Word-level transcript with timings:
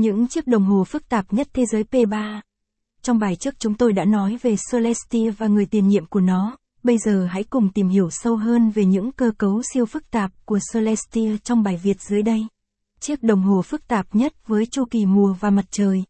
Những 0.00 0.28
chiếc 0.28 0.46
đồng 0.46 0.64
hồ 0.64 0.84
phức 0.84 1.08
tạp 1.08 1.32
nhất 1.32 1.48
thế 1.52 1.64
giới 1.72 1.84
P3. 1.90 2.40
Trong 3.02 3.18
bài 3.18 3.36
trước 3.36 3.54
chúng 3.58 3.74
tôi 3.74 3.92
đã 3.92 4.04
nói 4.04 4.38
về 4.42 4.56
Celestia 4.72 5.30
và 5.30 5.46
người 5.46 5.66
tiền 5.66 5.88
nhiệm 5.88 6.06
của 6.06 6.20
nó, 6.20 6.56
bây 6.82 6.98
giờ 6.98 7.26
hãy 7.30 7.44
cùng 7.44 7.68
tìm 7.68 7.88
hiểu 7.88 8.08
sâu 8.10 8.36
hơn 8.36 8.70
về 8.70 8.84
những 8.84 9.12
cơ 9.12 9.30
cấu 9.38 9.62
siêu 9.74 9.86
phức 9.86 10.10
tạp 10.10 10.32
của 10.44 10.58
Celestia 10.72 11.36
trong 11.44 11.62
bài 11.62 11.80
Việt 11.82 12.00
dưới 12.00 12.22
đây. 12.22 12.46
Chiếc 13.00 13.22
đồng 13.22 13.42
hồ 13.42 13.62
phức 13.62 13.88
tạp 13.88 14.14
nhất 14.14 14.46
với 14.46 14.66
chu 14.66 14.84
kỳ 14.84 15.06
mùa 15.06 15.34
và 15.40 15.50
mặt 15.50 15.64
trời. 15.70 16.04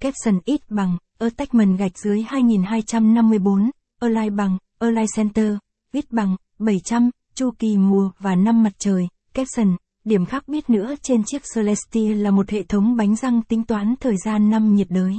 Capson 0.00 0.40
ít 0.44 0.60
bằng, 0.70 0.96
attachment 1.18 1.78
gạch 1.78 1.98
dưới 1.98 2.22
2254, 2.22 3.70
align 4.00 4.36
bằng, 4.36 4.58
align 4.78 5.06
center, 5.16 5.56
viết 5.92 6.12
bằng, 6.12 6.36
700, 6.58 7.10
chu 7.34 7.50
kỳ 7.58 7.76
mùa 7.76 8.10
và 8.18 8.34
năm 8.34 8.62
mặt 8.62 8.72
trời, 8.78 9.08
Capson, 9.34 9.76
Điểm 10.04 10.24
khác 10.24 10.48
biết 10.48 10.70
nữa 10.70 10.94
trên 11.02 11.22
chiếc 11.26 11.42
Celestia 11.54 12.14
là 12.14 12.30
một 12.30 12.50
hệ 12.50 12.62
thống 12.62 12.96
bánh 12.96 13.16
răng 13.16 13.42
tính 13.42 13.64
toán 13.64 13.94
thời 14.00 14.16
gian 14.24 14.50
năm 14.50 14.74
nhiệt 14.74 14.86
đới. 14.90 15.14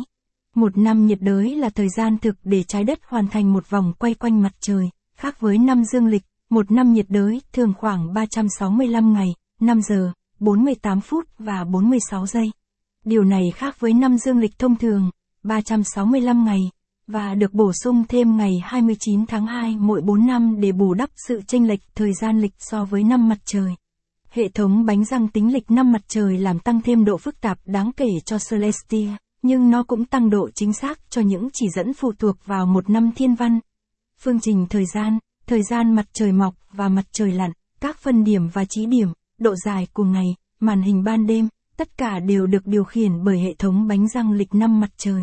Một 0.55 0.77
năm 0.77 1.05
nhiệt 1.05 1.17
đới 1.21 1.55
là 1.55 1.69
thời 1.69 1.87
gian 1.97 2.17
thực 2.17 2.35
để 2.43 2.63
trái 2.63 2.83
đất 2.83 2.99
hoàn 3.07 3.27
thành 3.27 3.53
một 3.53 3.69
vòng 3.69 3.93
quay 3.99 4.13
quanh 4.13 4.41
mặt 4.41 4.53
trời, 4.59 4.89
khác 5.17 5.39
với 5.39 5.57
năm 5.57 5.83
dương 5.85 6.05
lịch, 6.05 6.23
một 6.49 6.71
năm 6.71 6.93
nhiệt 6.93 7.05
đới 7.09 7.41
thường 7.53 7.73
khoảng 7.77 8.13
365 8.13 9.13
ngày, 9.13 9.27
5 9.61 9.81
giờ, 9.81 10.11
48 10.39 11.01
phút 11.01 11.25
và 11.39 11.63
46 11.63 12.27
giây. 12.27 12.51
Điều 13.05 13.23
này 13.23 13.43
khác 13.55 13.79
với 13.79 13.93
năm 13.93 14.17
dương 14.17 14.39
lịch 14.39 14.59
thông 14.59 14.75
thường, 14.75 15.09
365 15.43 16.45
ngày, 16.45 16.59
và 17.07 17.35
được 17.35 17.53
bổ 17.53 17.71
sung 17.83 18.03
thêm 18.09 18.37
ngày 18.37 18.51
29 18.63 19.25
tháng 19.25 19.45
2 19.45 19.75
mỗi 19.79 20.01
4 20.01 20.27
năm 20.27 20.55
để 20.59 20.71
bù 20.71 20.93
đắp 20.93 21.09
sự 21.27 21.41
chênh 21.47 21.67
lệch 21.67 21.81
thời 21.95 22.13
gian 22.13 22.41
lịch 22.41 22.53
so 22.59 22.85
với 22.85 23.03
năm 23.03 23.29
mặt 23.29 23.37
trời. 23.45 23.75
Hệ 24.35 24.49
thống 24.49 24.85
bánh 24.85 25.05
răng 25.05 25.27
tính 25.27 25.53
lịch 25.53 25.71
năm 25.71 25.91
mặt 25.91 26.01
trời 26.07 26.37
làm 26.37 26.59
tăng 26.59 26.81
thêm 26.81 27.05
độ 27.05 27.17
phức 27.17 27.41
tạp 27.41 27.59
đáng 27.65 27.91
kể 27.97 28.07
cho 28.25 28.37
Celestia, 28.49 29.09
nhưng 29.41 29.69
nó 29.69 29.83
cũng 29.83 30.05
tăng 30.05 30.29
độ 30.29 30.49
chính 30.55 30.73
xác 30.73 30.99
cho 31.09 31.21
những 31.21 31.49
chỉ 31.53 31.65
dẫn 31.75 31.93
phụ 31.93 32.13
thuộc 32.19 32.35
vào 32.45 32.65
một 32.65 32.89
năm 32.89 33.11
thiên 33.15 33.35
văn. 33.35 33.59
Phương 34.21 34.39
trình 34.39 34.65
thời 34.69 34.85
gian, 34.93 35.19
thời 35.47 35.63
gian 35.63 35.95
mặt 35.95 36.05
trời 36.13 36.31
mọc 36.31 36.55
và 36.71 36.89
mặt 36.89 37.05
trời 37.11 37.31
lặn, 37.31 37.51
các 37.81 37.97
phân 37.97 38.23
điểm 38.23 38.47
và 38.53 38.65
chí 38.65 38.85
điểm, 38.85 39.07
độ 39.39 39.55
dài 39.65 39.87
của 39.93 40.03
ngày, 40.03 40.35
màn 40.59 40.81
hình 40.81 41.03
ban 41.03 41.27
đêm, 41.27 41.49
tất 41.77 41.97
cả 41.97 42.19
đều 42.19 42.47
được 42.47 42.65
điều 42.65 42.83
khiển 42.83 43.23
bởi 43.23 43.39
hệ 43.39 43.53
thống 43.53 43.87
bánh 43.87 44.07
răng 44.07 44.31
lịch 44.31 44.53
năm 44.55 44.79
mặt 44.79 44.91
trời. 44.97 45.21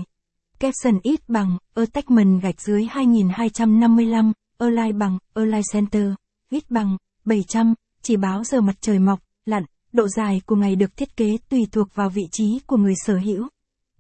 Capson 0.59 0.99
ít 1.03 1.21
bằng, 1.29 1.59
attachment 1.75 2.43
gạch 2.43 2.61
dưới 2.61 2.85
2255, 2.91 4.33
align 4.59 4.99
bằng, 4.99 5.19
align 5.35 5.63
center, 5.73 6.07
ít 6.51 6.71
bằng, 6.71 6.97
700, 7.25 7.75
chỉ 8.03 8.17
báo 8.17 8.45
giờ 8.45 8.61
mặt 8.61 8.77
trời 8.81 8.99
mọc, 8.99 9.21
lặn, 9.47 9.65
độ 9.93 10.09
dài 10.09 10.41
của 10.47 10.57
ngày 10.57 10.77
được 10.77 10.97
thiết 10.97 11.17
kế 11.17 11.37
tùy 11.49 11.67
thuộc 11.73 11.95
vào 11.95 12.09
vị 12.09 12.23
trí 12.33 12.59
của 12.67 12.77
người 12.77 12.95
sở 13.05 13.17
hữu. 13.17 13.49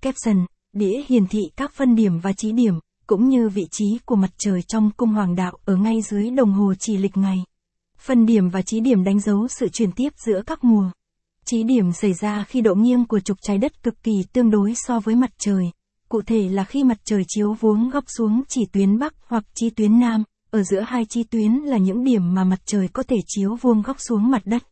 Caption, 0.00 0.46
đĩa 0.72 1.02
hiển 1.08 1.26
thị 1.26 1.40
các 1.56 1.72
phân 1.74 1.94
điểm 1.94 2.18
và 2.18 2.32
chí 2.32 2.52
điểm, 2.52 2.74
cũng 3.06 3.28
như 3.28 3.48
vị 3.48 3.62
trí 3.70 3.84
của 4.04 4.16
mặt 4.16 4.30
trời 4.38 4.62
trong 4.68 4.90
cung 4.96 5.12
hoàng 5.12 5.34
đạo 5.34 5.58
ở 5.64 5.76
ngay 5.76 6.02
dưới 6.10 6.30
đồng 6.30 6.52
hồ 6.52 6.74
chỉ 6.78 6.96
lịch 6.96 7.16
ngày. 7.16 7.38
Phân 7.98 8.26
điểm 8.26 8.48
và 8.48 8.62
chí 8.62 8.80
điểm 8.80 9.04
đánh 9.04 9.20
dấu 9.20 9.48
sự 9.48 9.68
chuyển 9.68 9.92
tiếp 9.92 10.12
giữa 10.26 10.42
các 10.46 10.64
mùa. 10.64 10.90
Chí 11.44 11.62
điểm 11.62 11.92
xảy 11.92 12.12
ra 12.12 12.44
khi 12.48 12.60
độ 12.60 12.74
nghiêng 12.74 13.06
của 13.06 13.20
trục 13.20 13.36
trái 13.42 13.58
đất 13.58 13.82
cực 13.82 14.02
kỳ 14.02 14.24
tương 14.32 14.50
đối 14.50 14.74
so 14.74 15.00
với 15.00 15.14
mặt 15.14 15.30
trời. 15.38 15.64
Cụ 16.08 16.22
thể 16.22 16.48
là 16.48 16.64
khi 16.64 16.84
mặt 16.84 16.98
trời 17.04 17.22
chiếu 17.28 17.52
vuông 17.60 17.90
góc 17.90 18.04
xuống 18.16 18.42
chỉ 18.48 18.60
tuyến 18.72 18.98
bắc 18.98 19.14
hoặc 19.26 19.44
chi 19.54 19.70
tuyến 19.70 20.00
nam, 20.00 20.24
ở 20.52 20.62
giữa 20.62 20.80
hai 20.80 21.04
chi 21.04 21.22
tuyến 21.22 21.52
là 21.52 21.78
những 21.78 22.04
điểm 22.04 22.34
mà 22.34 22.44
mặt 22.44 22.60
trời 22.64 22.88
có 22.88 23.02
thể 23.02 23.16
chiếu 23.26 23.56
vuông 23.60 23.82
góc 23.82 23.96
xuống 24.00 24.30
mặt 24.30 24.42
đất. 24.44 24.62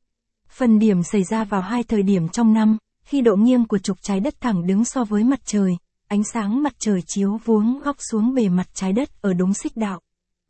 Phần 0.49 0.79
điểm 0.79 1.03
xảy 1.03 1.23
ra 1.25 1.45
vào 1.45 1.61
hai 1.61 1.83
thời 1.83 2.03
điểm 2.03 2.29
trong 2.29 2.53
năm, 2.53 2.79
khi 3.05 3.21
độ 3.21 3.37
nghiêng 3.37 3.67
của 3.67 3.79
trục 3.79 3.97
trái 4.03 4.21
đất 4.21 4.35
thẳng 4.41 4.67
đứng 4.67 4.85
so 4.85 5.05
với 5.05 5.25
mặt 5.25 5.41
trời, 5.45 5.77
ánh 6.09 6.25
sáng 6.25 6.63
mặt 6.63 6.73
trời 6.79 7.01
chiếu 7.07 7.39
vuông 7.45 7.81
góc 7.85 7.97
xuống 8.11 8.35
bề 8.35 8.49
mặt 8.49 8.67
trái 8.75 8.93
đất 8.93 9.23
ở 9.23 9.33
đúng 9.33 9.55
xích 9.55 9.77
đạo. 9.77 10.01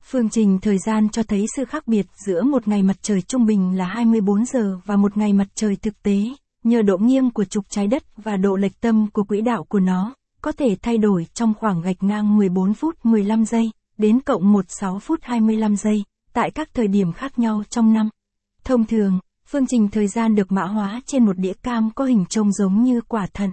Phương 0.03 0.31
trình 0.31 0.59
thời 0.63 0.79
gian 0.79 1.09
cho 1.09 1.23
thấy 1.23 1.47
sự 1.57 1.65
khác 1.65 1.87
biệt 1.87 2.07
giữa 2.27 2.43
một 2.43 2.69
ngày 2.69 2.83
mặt 2.83 2.97
trời 3.03 3.23
trung 3.23 3.47
bình 3.47 3.79
là 3.79 3.85
24 3.85 4.45
giờ 4.45 4.79
và 4.85 4.97
một 4.97 5.17
ngày 5.17 5.33
mặt 5.33 5.49
trời 5.55 5.77
thực 5.77 6.03
tế, 6.03 6.25
nhờ 6.65 6.83
độ 6.83 6.99
nghiêng 6.99 7.31
của 7.31 7.45
trục 7.45 7.65
trái 7.71 7.87
đất 7.87 8.03
và 8.17 8.37
độ 8.37 8.57
lệch 8.57 8.81
tâm 8.81 9.07
của 9.13 9.25
quỹ 9.25 9.41
đạo 9.41 9.65
của 9.65 9.81
nó, 9.81 10.15
có 10.43 10.53
thể 10.53 10.77
thay 10.83 10.99
đổi 10.99 11.27
trong 11.35 11.55
khoảng 11.55 11.81
gạch 11.81 12.03
ngang 12.03 12.37
14 12.37 12.75
phút 12.75 12.97
15 13.05 13.45
giây, 13.45 13.71
đến 14.01 14.21
cộng 14.21 14.53
16 14.53 14.99
phút 14.99 15.19
25 15.23 15.77
giây, 15.77 16.05
tại 16.33 16.51
các 16.51 16.75
thời 16.75 16.89
điểm 16.89 17.13
khác 17.13 17.39
nhau 17.39 17.63
trong 17.71 17.93
năm. 17.93 18.09
Thông 18.65 18.87
thường, 18.87 19.19
phương 19.47 19.67
trình 19.67 19.89
thời 19.89 20.09
gian 20.09 20.35
được 20.35 20.53
mã 20.53 20.65
hóa 20.65 21.01
trên 21.07 21.25
một 21.25 21.39
đĩa 21.39 21.53
cam 21.63 21.91
có 21.95 22.05
hình 22.05 22.25
trông 22.29 22.53
giống 22.53 22.83
như 22.83 23.01
quả 23.01 23.27
thận. 23.35 23.51